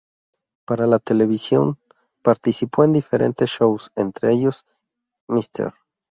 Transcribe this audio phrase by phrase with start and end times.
[0.65, 1.77] Para la televisión
[2.23, 4.65] participó en diferentes shows, entre ellos
[5.27, 5.71] "Mr.